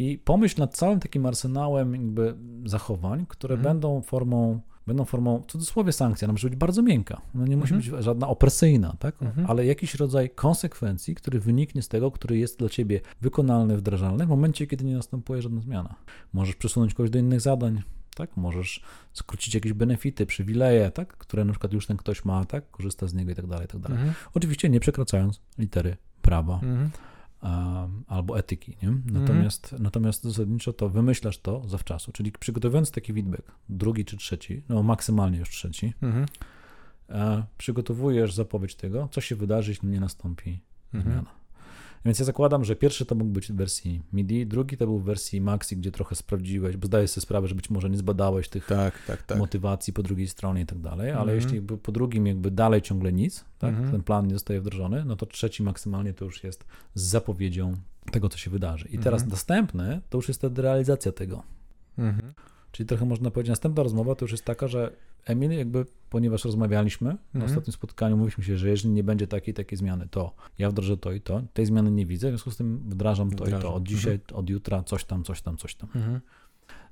I 0.03 0.19
pomyśl 0.19 0.61
nad 0.61 0.77
całym 0.77 1.01
takim 1.01 1.27
arsenałem 1.27 1.93
jakby 1.93 2.35
zachowań, 2.65 3.27
które 3.29 3.55
Mhm. 3.55 3.75
będą 3.75 4.01
formą, 4.03 4.61
będą 4.87 5.05
formą, 5.05 5.43
w 5.43 5.47
cudzysłowie 5.47 5.93
sankcja, 5.93 6.27
ona 6.27 6.33
może 6.33 6.51
być 6.51 6.59
bardzo 6.59 6.83
miękka, 6.83 7.21
no 7.35 7.47
nie 7.47 7.57
musi 7.57 7.75
Mhm. 7.75 7.93
być 7.97 8.05
żadna 8.05 8.29
opresyjna, 8.29 8.97
tak? 8.99 9.23
Mhm. 9.23 9.47
ale 9.51 9.67
jakiś 9.67 9.95
rodzaj 9.95 10.31
konsekwencji, 10.31 11.15
który 11.15 11.41
wyniknie 11.41 11.83
z 11.83 11.89
tego, 11.89 12.11
który 12.11 12.39
jest 12.39 12.59
dla 12.59 12.69
ciebie 12.69 13.01
wykonalny, 13.21 13.77
wdrażalny 13.77 14.27
w 14.27 14.29
momencie, 14.29 14.67
kiedy 14.67 14.85
nie 14.85 14.95
następuje 14.95 15.43
żadna 15.43 15.61
zmiana. 15.61 15.95
Możesz 16.33 16.57
przesunąć 16.57 16.95
kogoś 16.95 17.11
do 17.11 17.19
innych 17.19 17.41
zadań, 17.41 17.83
tak? 18.17 18.37
Możesz 18.37 18.83
skrócić 19.13 19.55
jakieś 19.55 19.73
benefity, 19.73 20.27
przywileje, 20.27 20.91
tak? 20.91 21.17
które 21.17 21.45
na 21.45 21.53
przykład 21.53 21.73
już 21.73 21.87
ten 21.87 21.97
ktoś 21.97 22.25
ma, 22.25 22.45
tak? 22.45 22.71
korzysta 22.71 23.07
z 23.07 23.15
niego 23.15 23.31
i 23.31 23.35
tak 23.35 23.47
dalej, 23.47 23.65
i 23.65 23.69
tak 23.69 23.81
dalej. 23.81 23.99
Mhm. 23.99 24.15
Oczywiście 24.35 24.69
nie 24.69 24.81
przekraczając 24.81 25.41
litery 25.59 25.97
prawa 26.23 26.55
Mhm. 26.55 26.91
Albo 28.07 28.39
etyki. 28.39 28.77
Nie? 28.83 28.93
Natomiast, 29.13 29.75
natomiast 29.79 30.25
zasadniczo 30.25 30.73
to 30.73 30.89
wymyślasz 30.89 31.39
to 31.39 31.69
zawczasu, 31.69 32.13
czyli 32.13 32.33
przygotowując 32.33 32.91
taki 32.91 33.13
feedback, 33.13 33.53
drugi 33.69 34.05
czy 34.05 34.17
trzeci, 34.17 34.63
no 34.69 34.83
maksymalnie 34.83 35.39
już 35.39 35.51
trzeci, 35.51 35.93
Mhm. 36.03 36.27
e, 37.09 37.45
przygotowujesz 37.59 38.35
zapowiedź 38.35 38.75
tego, 38.75 39.09
co 39.13 39.21
się 39.21 39.37
wydarzy, 39.37 39.71
jeśli 39.71 39.89
nie 39.89 40.01
nastąpi 40.01 40.61
Mhm. 40.95 41.13
zmiana. 41.13 41.31
Więc 42.05 42.19
ja 42.19 42.25
zakładam, 42.25 42.65
że 42.65 42.77
pierwszy 42.77 43.07
to 43.07 43.15
mógł 43.15 43.31
być 43.31 43.53
w 43.53 43.55
wersji 43.55 44.03
MIDI, 44.13 44.47
drugi 44.47 44.77
to 44.77 44.87
był 44.87 44.99
w 44.99 45.05
wersji 45.05 45.41
Maxi, 45.41 45.77
gdzie 45.77 45.93
trochę 45.93 46.15
sprawdziłeś, 46.15 46.77
bo 46.77 46.87
zdajesz 46.87 47.11
sobie 47.11 47.23
sprawę, 47.23 47.49
że 47.49 47.55
być 47.55 47.71
może 47.71 47.91
nie 47.91 47.97
zbadałeś 47.97 48.49
tych 48.49 48.67
Tak, 48.67 49.03
tak, 49.07 49.23
tak. 49.23 49.39
motywacji 49.39 49.93
po 49.93 50.03
drugiej 50.03 50.29
stronie 50.29 50.63
i 50.63 50.67
tak 50.67 50.79
dalej, 50.79 51.11
ale 51.11 51.33
Mhm. 51.33 51.39
jeśli 51.39 51.61
po 51.79 51.93
drugim 51.93 52.27
jakby 52.27 52.51
dalej 52.51 52.83
ciągle 52.83 53.13
nic, 53.13 53.45
tak, 53.59 53.71
Mhm. 53.71 53.91
ten 53.93 54.03
plan 54.03 54.27
nie 54.27 54.35
zostaje 54.35 54.61
wdrożony, 54.61 55.05
no 55.05 55.17
to 55.17 55.27
trzeci 55.27 55.63
maksymalnie 55.63 56.15
to 56.15 56.25
już 56.25 56.45
jest 56.45 56.65
z 56.95 57.03
zapowiedzią 57.03 57.77
tego, 58.13 58.29
co 58.29 58.39
się 58.39 58.51
wydarzy. 58.51 58.89
I 58.89 58.99
teraz 58.99 59.21
Mhm. 59.23 59.31
następny 59.31 60.01
to 60.11 60.19
już 60.19 60.29
jest 60.29 60.41
wtedy 60.41 60.63
realizacja 60.63 61.13
tego. 61.13 61.43
Mhm. 61.99 62.33
Czyli 62.73 62.87
trochę 62.87 63.05
można 63.07 63.31
powiedzieć, 63.31 63.49
następna 63.49 63.83
rozmowa 63.83 64.15
to 64.15 64.25
już 64.25 64.33
jest 64.33 64.45
taka, 64.45 64.69
że 64.69 64.93
Emil, 65.25 65.51
jakby, 65.53 65.87
ponieważ 66.11 66.45
rozmawialiśmy 66.45 67.07
na 67.11 67.17
Mhm. 67.35 67.45
ostatnim 67.45 67.73
spotkaniu, 67.73 68.17
mówiliśmy 68.17 68.45
się, 68.45 68.57
że 68.57 68.69
jeżeli 68.69 68.95
nie 68.95 69.05
będzie 69.05 69.27
takiej 69.27 69.55
takiej 69.55 69.79
zmiany, 69.79 70.09
to 70.11 70.33
ja 70.59 70.71
wdrożę 70.71 70.97
to 70.97 71.13
i 71.13 71.21
to. 71.21 71.43
Tej 71.53 71.67
zmiany 71.67 71.91
nie 71.91 72.07
widzę, 72.07 72.29
w 72.29 72.31
związku 72.31 72.51
z 72.51 72.57
tym 72.57 72.79
wdrażam 72.79 73.31
to 73.31 73.45
i 73.45 73.47
Wdrażam. 73.47 73.63
to. 73.63 73.75
Od 73.75 73.83
dzisiaj, 73.83 74.21
od 74.33 74.51
jutra, 74.51 74.83
coś 74.83 75.05
tam, 75.05 75.25
coś 75.25 75.43
tam, 75.43 75.57
coś 75.57 75.75
tam. 75.75 75.89
Mhm. 75.95 76.21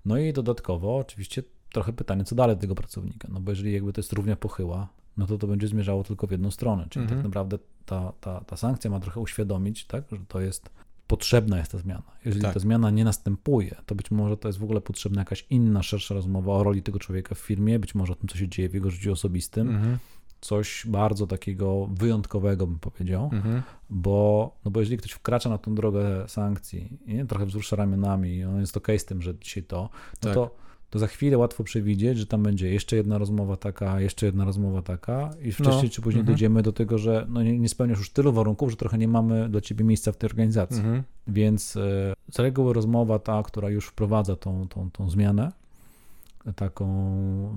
No 0.04 0.18
i 0.18 0.32
dodatkowo 0.32 0.96
oczywiście 0.96 1.42
trochę 1.72 1.92
pytanie, 1.92 2.24
co 2.24 2.34
dalej 2.34 2.56
tego 2.56 2.74
pracownika, 2.74 3.28
no 3.32 3.40
bo 3.40 3.50
jeżeli 3.52 3.72
jakby 3.72 3.92
to 3.92 4.00
jest 4.00 4.12
równia 4.12 4.36
pochyła, 4.36 4.88
no 5.16 5.26
to 5.26 5.38
to 5.38 5.46
będzie 5.46 5.68
zmierzało 5.68 6.04
tylko 6.04 6.26
w 6.26 6.30
jedną 6.30 6.50
stronę, 6.50 6.86
czyli 6.90 7.02
Mhm. 7.02 7.20
tak 7.20 7.24
naprawdę 7.24 7.58
ta, 7.86 8.12
ta, 8.20 8.40
ta 8.40 8.56
sankcja 8.56 8.90
ma 8.90 9.00
trochę 9.00 9.20
uświadomić, 9.20 9.84
tak, 9.84 10.04
że 10.12 10.18
to 10.28 10.40
jest 10.40 10.70
potrzebna 11.10 11.58
jest 11.58 11.72
ta 11.72 11.78
zmiana. 11.78 12.02
Jeżeli 12.24 12.42
Tak. 12.42 12.54
ta 12.54 12.60
zmiana 12.60 12.90
nie 12.90 13.04
następuje, 13.04 13.76
to 13.86 13.94
być 13.94 14.10
może 14.10 14.36
to 14.36 14.48
jest 14.48 14.58
w 14.58 14.64
ogóle 14.64 14.80
potrzebna 14.80 15.20
jakaś 15.20 15.46
inna, 15.50 15.82
szersza 15.82 16.14
rozmowa 16.14 16.52
o 16.52 16.62
roli 16.62 16.82
tego 16.82 16.98
człowieka 16.98 17.34
w 17.34 17.38
firmie, 17.38 17.78
być 17.78 17.94
może 17.94 18.12
o 18.12 18.16
tym, 18.16 18.28
co 18.28 18.36
się 18.38 18.48
dzieje 18.48 18.68
w 18.68 18.74
jego 18.74 18.90
życiu 18.90 19.12
osobistym, 19.12 19.68
Mhm. 19.68 19.98
coś 20.40 20.84
bardzo 20.86 21.26
takiego 21.26 21.86
wyjątkowego 21.86 22.66
bym 22.66 22.78
powiedział, 22.78 23.30
Mhm. 23.32 23.62
bo, 23.90 24.56
no 24.64 24.70
bo 24.70 24.80
jeżeli 24.80 24.98
ktoś 24.98 25.10
wkracza 25.12 25.50
na 25.50 25.58
tą 25.58 25.74
drogę 25.74 26.24
sankcji 26.28 26.98
i 27.06 27.14
nie, 27.14 27.26
trochę 27.26 27.46
wzrusza 27.46 27.76
ramionami 27.76 28.30
i 28.36 28.44
on 28.44 28.60
jest 28.60 28.76
okej 28.76 28.98
z 28.98 29.04
tym, 29.04 29.22
że 29.22 29.34
dzisiaj 29.38 29.62
to, 29.64 29.82
no 29.82 30.18
Tak. 30.20 30.34
to, 30.34 30.54
to 30.90 30.98
za 30.98 31.06
chwilę 31.06 31.38
łatwo 31.38 31.64
przewidzieć, 31.64 32.18
że 32.18 32.26
tam 32.26 32.42
będzie 32.42 32.70
jeszcze 32.72 32.96
jedna 32.96 33.18
rozmowa 33.18 33.56
taka, 33.56 34.00
jeszcze 34.00 34.26
jedna 34.26 34.44
rozmowa 34.44 34.82
taka 34.82 35.30
i 35.42 35.52
wcześniej 35.52 35.84
No. 35.84 35.90
czy 35.90 36.02
później 36.02 36.20
Mhm. 36.20 36.26
dojdziemy 36.26 36.62
do 36.62 36.72
tego, 36.72 36.98
że 36.98 37.26
no 37.28 37.42
nie, 37.42 37.58
nie 37.58 37.68
spełniasz 37.68 37.98
już 37.98 38.10
tylu 38.10 38.32
warunków, 38.32 38.70
że 38.70 38.76
trochę 38.76 38.98
nie 38.98 39.08
mamy 39.08 39.48
dla 39.48 39.60
ciebie 39.60 39.84
miejsca 39.84 40.12
w 40.12 40.16
tej 40.16 40.30
organizacji. 40.30 40.78
Mhm. 40.78 41.02
Więc 41.26 41.76
e, 41.76 42.14
z 42.32 42.38
reguły 42.38 42.72
rozmowa 42.72 43.18
ta, 43.18 43.42
która 43.42 43.70
już 43.70 43.86
wprowadza 43.86 44.36
tą, 44.36 44.68
tą, 44.68 44.90
tą 44.90 45.10
zmianę, 45.10 45.52
taką 46.56 46.86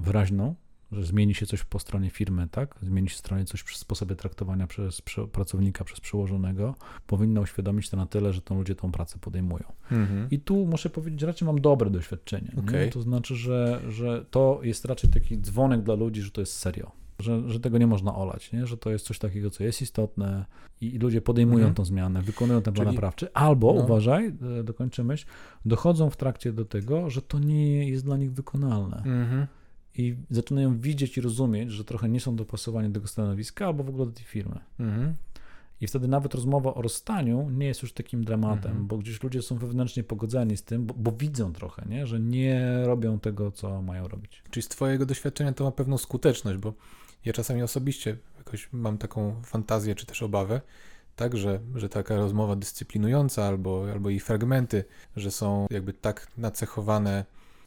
wyraźną, 0.01 0.55
że 0.93 1.03
zmieni 1.05 1.35
się 1.35 1.45
coś 1.45 1.63
po 1.63 1.79
stronie 1.79 2.09
firmy, 2.09 2.47
tak? 2.51 2.75
Zmieni 2.81 3.09
się 3.09 3.15
stronie 3.17 3.45
coś 3.45 3.63
przy 3.63 3.77
sposobie 3.79 4.15
traktowania 4.15 4.67
przez 4.67 5.01
pracownika, 5.31 5.83
przez 5.83 5.99
przełożonego, 5.99 6.75
powinna 7.07 7.41
uświadomić 7.41 7.89
to 7.89 7.97
na 7.97 8.05
tyle, 8.05 8.33
że 8.33 8.41
to 8.41 8.55
ludzie 8.55 8.75
tą 8.75 8.91
pracę 8.91 9.19
podejmują. 9.19 9.63
Mhm. 9.91 10.27
I 10.31 10.39
tu 10.39 10.65
muszę 10.65 10.89
powiedzieć, 10.89 11.19
że 11.19 11.27
raczej 11.27 11.45
mam 11.45 11.61
dobre 11.61 11.89
doświadczenie. 11.89 12.51
nie? 12.57 12.63
Okej. 12.63 12.89
To 12.91 13.01
znaczy, 13.01 13.35
że, 13.35 13.81
że 13.89 14.25
to 14.31 14.59
jest 14.63 14.85
raczej 14.85 15.09
taki 15.09 15.37
dzwonek 15.41 15.81
dla 15.83 15.95
ludzi, 15.95 16.21
że 16.21 16.31
to 16.31 16.41
jest 16.41 16.53
serio. 16.57 16.91
Że, 17.19 17.49
że 17.49 17.59
tego 17.59 17.77
nie 17.77 17.87
można 17.87 18.15
olać, 18.15 18.51
nie? 18.51 18.65
że 18.67 18.77
to 18.77 18.89
jest 18.89 19.05
coś 19.05 19.19
takiego, 19.19 19.49
co 19.49 19.63
jest 19.63 19.81
istotne 19.81 20.45
i, 20.81 20.95
i 20.95 20.99
ludzie 20.99 21.21
podejmują 21.21 21.57
Mhm. 21.57 21.73
tą 21.75 21.85
zmianę, 21.85 22.21
wykonują 22.21 22.61
ten 22.61 22.73
plan 22.73 22.85
Czyli- 22.87 22.95
naprawczy, 22.95 23.33
albo, 23.33 23.73
no. 23.73 23.81
uważaj, 23.83 24.27
e, 24.59 24.63
dokończę 24.63 25.03
myśl, 25.03 25.25
dochodzą 25.65 26.09
w 26.09 26.17
trakcie 26.17 26.53
do 26.53 26.65
tego, 26.65 27.09
że 27.09 27.21
to 27.21 27.39
nie 27.39 27.89
jest 27.89 28.05
dla 28.05 28.17
nich 28.17 28.33
wykonalne 28.33 28.97
Mhm. 28.97 29.47
I 29.97 30.15
zaczynają 30.29 30.79
widzieć 30.79 31.17
i 31.17 31.21
rozumieć, 31.21 31.71
że 31.71 31.85
trochę 31.85 32.09
nie 32.09 32.19
są 32.19 32.35
dopasowani 32.35 32.87
do 32.89 32.93
tego 32.93 33.07
stanowiska 33.07 33.65
albo 33.65 33.83
w 33.83 33.89
ogóle 33.89 34.05
do 34.05 34.11
tej 34.11 34.23
firmy. 34.25 34.59
Mhm. 34.79 35.15
I 35.81 35.87
wtedy 35.87 36.07
nawet 36.07 36.33
rozmowa 36.35 36.73
o 36.73 36.81
rozstaniu 36.81 37.49
nie 37.49 37.65
jest 37.65 37.81
już 37.81 37.93
takim 37.93 38.23
dramatem, 38.23 38.71
Mhm. 38.71 38.87
bo 38.87 38.97
gdzieś 38.97 39.23
ludzie 39.23 39.41
są 39.41 39.57
wewnętrznie 39.57 40.03
pogodzeni 40.03 40.57
z 40.57 40.63
tym, 40.63 40.85
bo, 40.85 40.93
bo 40.93 41.11
widzą 41.11 41.53
trochę, 41.53 41.85
nie? 41.89 42.07
że 42.07 42.19
nie 42.19 42.81
robią 42.85 43.19
tego, 43.19 43.51
co 43.51 43.81
mają 43.81 44.07
robić. 44.07 44.43
Czyli 44.51 44.63
z 44.63 44.67
Twojego 44.67 45.05
doświadczenia 45.05 45.53
to 45.53 45.63
ma 45.63 45.71
pewną 45.71 45.97
skuteczność, 45.97 46.57
bo 46.59 46.73
ja 47.25 47.33
czasami 47.33 47.63
osobiście 47.63 48.17
jakoś 48.37 48.69
mam 48.71 48.97
taką 48.97 49.41
fantazję 49.45 49.95
czy 49.95 50.05
też 50.05 50.23
obawę, 50.23 50.61
tak, 51.15 51.37
że, 51.37 51.59
że 51.75 51.89
taka 51.89 52.15
rozmowa 52.15 52.55
dyscyplinująca 52.55 53.43
albo, 53.45 53.85
albo 53.91 54.09
jej 54.09 54.19
fragmenty, 54.19 54.83
że 55.15 55.31
są 55.31 55.67
jakby 55.71 55.93
tak 55.93 56.27
nacechowane, 56.37 57.25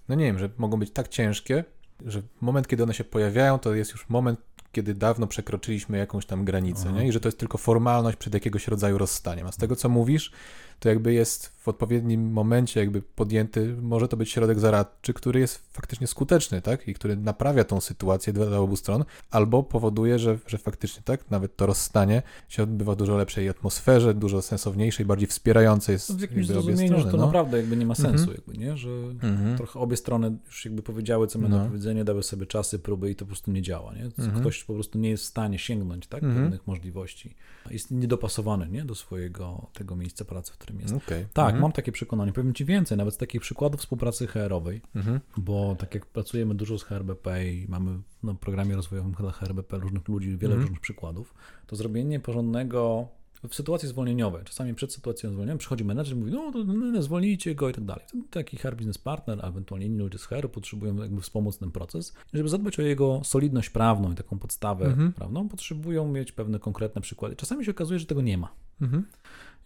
no 0.08 0.14
nie 0.14 0.24
wiem, 0.24 0.38
że 0.38 0.50
mogą 0.58 0.78
być 0.78 0.90
tak 0.90 1.08
ciężkie, 1.08 1.64
że 2.04 2.22
moment, 2.40 2.68
kiedy 2.68 2.82
one 2.82 2.94
się 2.94 3.04
pojawiają, 3.04 3.58
to 3.58 3.74
jest 3.74 3.92
już 3.92 4.08
moment, 4.08 4.40
kiedy 4.72 4.94
dawno 4.94 5.26
przekroczyliśmy 5.26 5.98
jakąś 5.98 6.26
tam 6.26 6.44
granicę, 6.44 6.84
Aha. 6.88 7.00
nie? 7.00 7.08
I 7.08 7.12
że 7.12 7.20
to 7.20 7.28
jest 7.28 7.38
tylko 7.38 7.58
formalność 7.58 8.16
przed 8.18 8.34
jakiegoś 8.34 8.68
rodzaju 8.68 8.98
rozstaniem. 8.98 9.46
A 9.46 9.52
z 9.52 9.56
tego, 9.56 9.76
co 9.76 9.88
mówisz, 9.88 10.32
to 10.80 10.88
jakby 10.88 11.12
jest 11.12 11.56
w 11.58 11.68
odpowiednim 11.68 12.32
momencie 12.32 12.80
jakby 12.80 13.02
podjęty, 13.02 13.76
może 13.82 14.08
to 14.08 14.16
być 14.16 14.30
środek 14.30 14.58
zaradczy, 14.60 15.14
który 15.14 15.40
jest 15.40 15.72
faktycznie 15.72 16.06
skuteczny, 16.06 16.62
tak? 16.62 16.88
I 16.88 16.94
który 16.94 17.16
naprawia 17.16 17.64
tą 17.64 17.80
sytuację 17.80 18.32
dla 18.32 18.58
obu 18.58 18.76
stron, 18.76 19.04
albo 19.30 19.62
powoduje, 19.62 20.18
że, 20.18 20.38
że 20.46 20.58
faktycznie, 20.58 21.02
tak? 21.02 21.30
Nawet 21.30 21.56
to 21.56 21.66
rozstanie 21.66 22.22
się 22.48 22.62
odbywa 22.62 22.92
w 22.92 22.96
dużo 22.96 23.16
lepszej 23.16 23.48
atmosferze, 23.48 24.14
dużo 24.14 24.42
sensowniejszej, 24.42 25.06
bardziej 25.06 25.28
wspierającej 25.28 25.92
jest 25.92 26.16
W 26.16 26.20
jakimś 26.20 26.46
zrozumieniu, 26.46 26.98
że 26.98 27.10
to 27.10 27.16
no. 27.16 27.26
naprawdę 27.26 27.56
jakby 27.56 27.76
nie 27.76 27.86
ma 27.86 27.94
sensu, 27.94 28.24
Mhm. 28.30 28.36
jakby, 28.36 28.58
nie? 28.64 28.76
Że 28.76 28.90
Mhm. 29.22 29.56
trochę 29.56 29.80
obie 29.80 29.96
strony 29.96 30.36
już 30.46 30.64
jakby 30.64 30.82
powiedziały, 30.82 31.26
co 31.26 31.38
mają 31.38 31.50
No. 31.50 31.58
do 31.58 31.66
powiedzenia, 31.66 32.04
dały 32.04 32.22
sobie 32.22 32.46
czasy, 32.46 32.78
próby 32.78 33.10
i 33.10 33.14
to 33.16 33.24
po 33.24 33.26
prostu 33.26 33.50
nie 33.52 33.62
działa, 33.62 33.94
nie? 33.94 34.10
Co 34.10 34.22
Mhm. 34.22 34.40
Ktoś 34.40 34.64
po 34.64 34.74
prostu 34.74 34.98
nie 34.98 35.10
jest 35.10 35.22
w 35.24 35.26
stanie 35.26 35.58
sięgnąć, 35.58 36.06
tak? 36.06 36.22
Mhm. 36.22 36.42
Pewnych 36.44 36.66
możliwości. 36.66 37.34
Jest 37.70 37.90
niedopasowany, 37.90 38.68
nie? 38.68 38.84
Do 38.84 38.94
swojego 38.94 39.66
tego 39.72 39.96
miejsca 39.96 40.24
pracy, 40.24 40.52
w 40.52 40.56
którym 40.66 40.80
jest. 40.82 40.94
Okej. 40.94 41.26
Tak, 41.32 41.44
Mhm. 41.46 41.62
mam 41.62 41.72
takie 41.72 41.92
przekonanie. 41.92 42.32
Powiem 42.32 42.54
Ci 42.54 42.64
więcej, 42.64 42.98
nawet 42.98 43.14
z 43.14 43.16
takich 43.16 43.40
przykładów 43.40 43.80
współpracy 43.80 44.26
HR-owej, 44.26 44.80
Mhm. 44.94 45.20
bo 45.36 45.76
tak 45.78 45.94
jak 45.94 46.06
pracujemy 46.06 46.54
dużo 46.54 46.78
z 46.78 46.82
HRBP 46.82 47.52
i 47.52 47.66
mamy 47.68 47.98
na 48.22 48.34
programie 48.34 48.76
rozwojowym 48.76 49.12
dla 49.12 49.30
HRBP 49.32 49.78
różnych 49.78 50.08
ludzi, 50.08 50.28
wiele 50.28 50.44
Mhm. 50.54 50.60
różnych 50.62 50.80
przykładów, 50.80 51.34
to 51.66 51.76
zrobienie 51.76 52.20
porządnego 52.20 53.08
w 53.48 53.54
sytuacji 53.54 53.88
zwolnieniowej, 53.88 54.44
czasami 54.44 54.74
przed 54.74 54.92
sytuacją 54.92 55.30
zwolnienia 55.32 55.58
przychodzi 55.58 55.84
menedżer 55.84 56.16
i 56.16 56.20
mówi, 56.20 56.32
no 56.32 56.52
to 56.52 56.64
no, 56.64 57.02
zwolnijcie 57.02 57.54
go 57.54 57.68
i 57.68 57.72
tak 57.72 57.84
dalej. 57.84 58.04
Wtedy 58.08 58.24
Taki 58.30 58.56
HR 58.56 58.76
business 58.76 58.98
partner, 58.98 59.38
a 59.42 59.48
ewentualnie 59.48 59.86
inni 59.86 59.98
ludzie 59.98 60.18
z 60.18 60.24
HR 60.24 60.50
potrzebują 60.50 60.96
jakby 60.96 61.20
wspomóc 61.20 61.58
ten 61.58 61.70
proces. 61.70 62.14
I 62.34 62.36
żeby 62.36 62.48
zadbać 62.48 62.78
o 62.78 62.82
jego 62.82 63.20
solidność 63.24 63.70
prawną 63.70 64.12
i 64.12 64.14
taką 64.14 64.38
podstawę 64.38 64.86
Mhm. 64.86 65.12
prawną, 65.12 65.48
potrzebują 65.48 66.08
mieć 66.12 66.32
pewne 66.32 66.58
konkretne 66.58 67.00
przykłady. 67.00 67.36
Czasami 67.36 67.64
się 67.64 67.70
okazuje, 67.70 67.98
że 68.00 68.06
tego 68.06 68.22
nie 68.22 68.38
ma. 68.38 68.48
Mhm. 68.80 69.04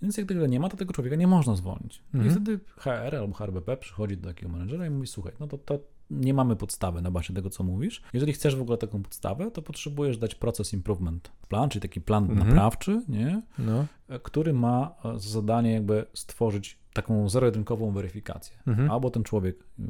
Więc 0.03 0.17
jak 0.17 0.27
tego 0.27 0.47
nie 0.47 0.61
ma, 0.61 0.69
to 0.69 0.77
tego 0.77 0.93
człowieka 0.93 1.17
nie 1.17 1.27
można 1.27 1.57
zwolnić. 1.57 2.03
I 2.15 2.17
Mhm. 2.17 2.31
wtedy 2.35 2.61
HR 2.77 3.17
albo 3.17 3.35
HRBP 3.35 3.77
przychodzi 3.77 4.17
do 4.17 4.29
takiego 4.29 4.53
menedżera 4.53 4.87
i 4.87 4.91
mówi, 4.91 5.07
słuchaj, 5.07 5.33
no 5.41 5.47
to, 5.47 5.59
to 5.59 5.79
nie 6.11 6.35
mamy 6.35 6.57
podstawy 6.57 7.03
na 7.03 7.11
bazie 7.11 7.35
tego, 7.35 7.51
co 7.51 7.65
mówisz. 7.65 8.03
Jeżeli 8.13 8.33
chcesz 8.33 8.57
w 8.57 8.61
ogóle 8.63 8.79
taką 8.79 9.03
podstawę, 9.03 9.51
to 9.51 9.63
potrzebujesz 9.63 10.19
dać 10.19 10.35
proces 10.35 10.73
improvement 10.73 11.33
plan, 11.49 11.69
czyli 11.71 11.83
taki 11.83 12.01
plan 12.01 12.25
Mhm. 12.31 12.49
naprawczy, 12.49 13.03
nie? 13.09 13.43
No. 13.59 13.87
E, 14.09 14.19
który 14.19 14.53
ma 14.53 14.95
e, 15.05 15.19
za 15.19 15.31
zadanie 15.31 15.73
jakby 15.73 16.05
stworzyć 16.15 16.79
taką 17.03 17.29
zero-jedynkową 17.29 17.93
weryfikację. 17.93 18.57
Mhm. 18.67 18.91
Albo 18.91 19.11
ten 19.11 19.23
człowiek 19.23 19.57
y, 19.79 19.83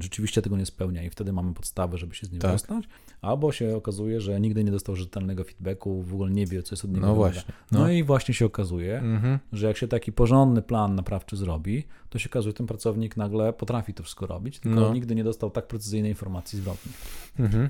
rzeczywiście 0.00 0.42
tego 0.42 0.56
nie 0.56 0.66
spełnia 0.66 1.02
i 1.02 1.10
wtedy 1.10 1.32
mamy 1.32 1.54
podstawę, 1.54 1.98
żeby 1.98 2.14
się 2.14 2.26
z 2.26 2.32
nim 2.32 2.40
Tak. 2.40 2.60
albo 3.20 3.52
się 3.52 3.76
okazuje, 3.76 4.20
że 4.20 4.40
nigdy 4.40 4.64
nie 4.64 4.70
dostał 4.70 4.96
rzetelnego 4.96 5.44
feedbacku, 5.44 6.02
w 6.02 6.14
ogóle 6.14 6.30
nie 6.30 6.46
wie, 6.46 6.62
co 6.62 6.74
jest 6.74 6.84
od 6.84 6.90
niego 6.92 7.06
No 7.06 7.14
właśnie. 7.14 7.52
No. 7.72 7.78
No. 7.78 7.90
i 7.90 8.02
właśnie 8.02 8.34
się 8.34 8.46
okazuje, 8.46 8.98
Mhm. 8.98 9.38
że 9.52 9.66
jak 9.66 9.76
się 9.76 9.88
taki 9.88 10.12
porządny 10.12 10.62
plan 10.62 10.94
naprawczy 10.94 11.36
zrobi, 11.36 11.84
to 12.10 12.18
się 12.18 12.28
okazuje, 12.30 12.50
że 12.52 12.56
ten 12.56 12.66
pracownik 12.66 13.16
nagle 13.16 13.52
potrafi 13.52 13.94
to 13.94 14.02
wszystko 14.02 14.26
robić, 14.26 14.58
tylko 14.58 14.80
No. 14.80 14.94
nigdy 14.94 15.14
nie 15.14 15.24
dostał 15.24 15.50
tak 15.50 15.66
precyzyjnej 15.66 16.10
informacji 16.10 16.58
zwrotnej. 16.58 16.94
Mhm. 17.38 17.68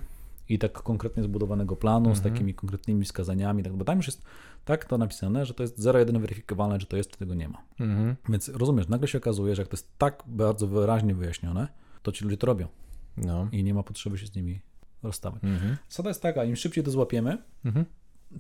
I 0.49 0.59
tak 0.59 0.73
konkretnie 0.73 1.23
zbudowanego 1.23 1.77
planu, 1.77 2.15
z 2.15 2.19
Mhm. 2.19 2.35
takimi 2.35 2.55
konkretnymi 2.55 3.05
wskazaniami, 3.05 3.63
tak, 3.63 3.73
bo 3.77 3.85
tam 3.85 3.97
już 3.97 4.07
jest 4.07 4.23
tak 4.69 4.85
to 4.85 4.99
napisane, 4.99 5.47
że 5.47 5.55
to 5.55 5.63
jest 5.63 5.79
zero-jeden 5.79 6.21
weryfikowalne, 6.21 6.79
czy 6.79 6.87
to 6.87 6.97
jest, 6.97 7.11
czy 7.11 7.19
tego 7.19 7.35
nie 7.35 7.49
ma. 7.49 7.63
Mhm. 7.81 8.17
Więc 8.29 8.49
rozumiesz, 8.49 8.89
nagle 8.89 9.09
się 9.09 9.19
okazuje, 9.19 9.55
że 9.55 9.63
jak 9.63 9.69
to 9.69 9.77
jest 9.77 9.99
tak 9.99 10.23
bardzo 10.27 10.67
wyraźnie 10.67 11.15
wyjaśnione, 11.15 11.69
to 12.03 12.13
ci 12.13 12.25
ludzie 12.25 12.37
to 12.37 12.47
robią 12.47 12.69
No. 13.17 13.49
i 13.53 13.65
nie 13.65 13.75
ma 13.75 13.83
potrzeby 13.83 14.19
się 14.19 14.27
z 14.27 14.35
nimi 14.35 14.61
rozstawać. 15.03 15.45
Mhm. 15.45 15.77
Zasada 15.89 16.11
jest 16.11 16.23
taka, 16.23 16.45
im 16.45 16.57
szybciej 16.57 16.85
to 16.85 16.91
złapiemy, 16.91 17.39
Mhm. 17.65 17.85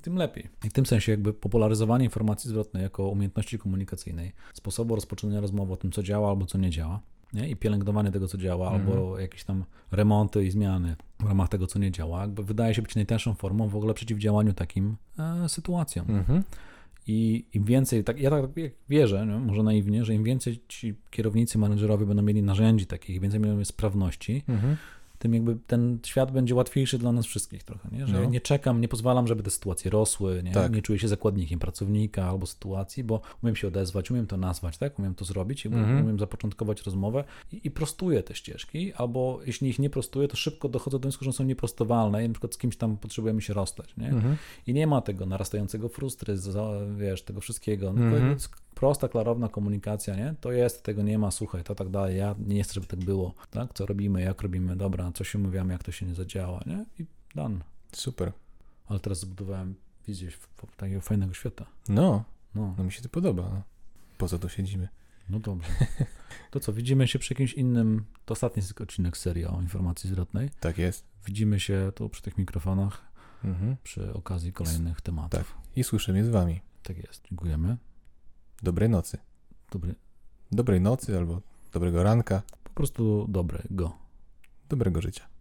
tym 0.02 0.14
lepiej. 0.16 0.48
I 0.64 0.70
w 0.70 0.72
tym 0.72 0.86
sensie 0.86 1.12
jakby 1.12 1.32
popularyzowanie 1.32 2.04
informacji 2.04 2.48
zwrotnej 2.50 2.82
jako 2.82 3.08
umiejętności 3.08 3.58
komunikacyjnej, 3.58 4.32
sposobu 4.54 4.94
rozpoczynania 4.94 5.40
rozmowy 5.40 5.72
o 5.72 5.76
tym, 5.76 5.92
co 5.92 6.02
działa 6.02 6.30
albo 6.30 6.46
co 6.46 6.58
nie 6.58 6.70
działa, 6.70 7.00
nie? 7.32 7.48
i 7.48 7.56
pielęgnowanie 7.56 8.10
tego, 8.12 8.28
co 8.28 8.38
działa, 8.38 8.72
Mhm. 8.72 8.88
albo 8.98 9.18
jakieś 9.18 9.44
tam 9.44 9.64
remonty 9.92 10.44
i 10.44 10.50
zmiany 10.50 10.96
w 11.20 11.28
ramach 11.28 11.48
tego, 11.48 11.66
co 11.66 11.78
nie 11.78 11.90
działa, 11.90 12.20
jakby 12.20 12.44
wydaje 12.44 12.74
się 12.74 12.82
być 12.82 12.94
najtańszą 12.94 13.34
formą 13.34 13.68
w 13.68 13.76
ogóle 13.76 13.94
przeciwdziałaniu 13.94 14.52
takim 14.52 14.96
e, 15.18 15.48
sytuacjom. 15.48 16.10
Mhm. 16.10 16.42
I 17.06 17.44
im 17.54 17.64
więcej, 17.64 18.04
tak, 18.04 18.20
ja 18.20 18.30
tak 18.30 18.44
wierzę, 18.88 19.26
nie? 19.26 19.38
może 19.38 19.62
naiwnie, 19.62 20.04
że 20.04 20.14
im 20.14 20.24
więcej 20.24 20.60
ci 20.68 20.94
kierownicy, 21.10 21.58
menedżerowie 21.58 22.06
będą 22.06 22.22
mieli 22.22 22.42
narzędzi 22.42 22.86
takich, 22.86 23.16
im 23.16 23.22
więcej 23.22 23.40
będą 23.40 23.54
mieli 23.54 23.64
sprawności, 23.64 24.42
Mhm. 24.48 24.76
Tym 25.18 25.34
jakby 25.34 25.56
ten 25.66 25.98
świat 26.06 26.32
będzie 26.32 26.54
łatwiejszy 26.54 26.98
dla 26.98 27.12
nas 27.12 27.26
wszystkich 27.26 27.62
trochę, 27.64 27.88
nie? 27.92 28.06
że 28.06 28.12
No. 28.12 28.24
nie 28.24 28.40
czekam, 28.40 28.80
nie 28.80 28.88
pozwalam, 28.88 29.26
żeby 29.26 29.42
te 29.42 29.50
sytuacje 29.50 29.90
rosły, 29.90 30.42
nie? 30.44 30.52
Tak. 30.52 30.72
nie 30.72 30.82
czuję 30.82 30.98
się 30.98 31.08
zakładnikiem 31.08 31.58
pracownika 31.58 32.24
albo 32.24 32.46
sytuacji, 32.46 33.04
bo 33.04 33.20
umiem 33.42 33.56
się 33.56 33.68
odezwać, 33.68 34.10
umiem 34.10 34.26
to 34.26 34.36
nazwać, 34.36 34.78
tak? 34.78 34.98
umiem 34.98 35.14
to 35.14 35.24
zrobić, 35.24 35.64
i 35.64 35.68
Mhm. 35.68 36.04
umiem 36.04 36.18
zapoczątkować 36.18 36.82
rozmowę 36.82 37.24
i, 37.52 37.60
i 37.64 37.70
prostuję 37.70 38.22
te 38.22 38.34
ścieżki, 38.34 38.92
albo 38.94 39.40
jeśli 39.46 39.68
ich 39.68 39.78
nie 39.78 39.90
prostuję, 39.90 40.28
to 40.28 40.36
szybko 40.36 40.68
dochodzę 40.68 40.98
do 40.98 41.02
wniosku, 41.02 41.24
że 41.24 41.32
są 41.32 41.44
nieprostowalne 41.44 42.24
i 42.24 42.28
na 42.28 42.34
przykład 42.34 42.54
z 42.54 42.58
kimś 42.58 42.76
tam 42.76 42.96
potrzebujemy 42.96 43.42
się 43.42 43.54
rozstać, 43.54 43.96
nie? 43.96 44.08
Mhm. 44.08 44.36
I 44.66 44.74
nie 44.74 44.86
ma 44.86 45.00
tego 45.00 45.26
narastającego 45.26 45.88
frustry, 45.88 46.34
wiesz, 46.96 47.22
tego 47.22 47.40
wszystkiego. 47.40 47.92
No, 47.92 48.02
Mhm. 48.02 48.36
To 48.78 48.80
Prosta, 48.80 49.08
klarowna 49.08 49.48
komunikacja, 49.48 50.16
nie? 50.16 50.34
To 50.40 50.52
jest, 50.52 50.82
tego 50.82 51.02
nie 51.02 51.18
ma, 51.18 51.30
słuchaj, 51.30 51.64
to 51.64 51.74
tak 51.74 51.88
dalej. 51.88 52.16
Ja 52.18 52.34
nie 52.38 52.62
chcę, 52.62 52.74
żeby 52.74 52.86
tak 52.86 52.98
było, 53.00 53.34
tak? 53.50 53.74
Co 53.74 53.86
robimy, 53.86 54.22
jak 54.22 54.42
robimy, 54.42 54.76
dobra, 54.76 55.12
co 55.14 55.24
się 55.24 55.38
mówiamy, 55.38 55.72
jak 55.72 55.82
to 55.82 55.92
się 55.92 56.06
nie 56.06 56.14
zadziała, 56.14 56.60
nie? 56.66 56.84
I 56.98 57.06
done. 57.34 57.58
Super. 57.92 58.32
Ale 58.86 59.00
teraz 59.00 59.20
zbudowałem 59.20 59.74
wizję 60.06 60.30
takiego 60.76 61.00
fajnego 61.00 61.34
świata. 61.34 61.66
No, 61.88 62.24
No, 62.54 62.74
no 62.78 62.84
mi 62.84 62.92
się 62.92 63.02
to 63.02 63.08
podoba. 63.08 63.62
Po 64.18 64.28
co 64.28 64.38
tu 64.38 64.48
siedzimy? 64.48 64.88
no 65.30 65.38
dobrze. 65.40 65.68
To 66.50 66.60
co, 66.60 66.72
widzimy 66.72 67.08
się 67.08 67.18
przy 67.18 67.34
jakimś 67.34 67.52
innym, 67.54 68.04
to 68.24 68.32
ostatni 68.32 68.62
odcinek 68.80 69.16
serii 69.16 69.46
o 69.46 69.60
informacji 69.60 70.10
zwrotnej. 70.10 70.50
Tak 70.60 70.78
jest. 70.78 71.04
Widzimy 71.26 71.60
się 71.60 71.92
tu 71.94 72.08
przy 72.08 72.22
tych 72.22 72.38
mikrofonach 72.38 73.08
Mhm. 73.44 73.76
przy 73.82 74.14
okazji 74.14 74.52
kolejnych 74.52 75.00
tematów. 75.00 75.30
Tak. 75.40 75.58
I 75.76 75.84
słyszymy 75.84 76.24
z 76.24 76.28
wami. 76.28 76.60
tak 76.82 76.96
jest. 76.96 77.24
Dziękujemy. 77.28 77.76
Dobrej 78.62 78.88
nocy. 78.88 79.18
Dobry, 79.70 79.94
Dobrej 80.52 80.80
nocy 80.80 81.16
albo 81.16 81.40
dobrego 81.72 82.02
ranka. 82.02 82.42
po 82.64 82.70
prostu 82.70 83.26
dobrego. 83.28 83.92
Dobrego 84.68 85.00
życia. 85.00 85.28